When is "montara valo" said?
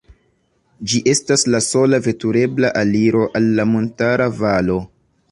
3.73-4.79